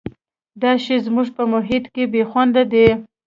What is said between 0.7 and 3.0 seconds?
شی زموږ په محیط کې بې خونده دی.